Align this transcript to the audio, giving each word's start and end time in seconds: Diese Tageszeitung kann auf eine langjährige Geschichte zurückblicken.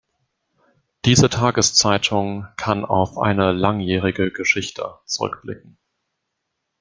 Diese 1.05 1.29
Tageszeitung 1.29 2.47
kann 2.57 2.85
auf 2.85 3.19
eine 3.19 3.51
langjährige 3.51 4.31
Geschichte 4.31 4.95
zurückblicken. 5.05 5.77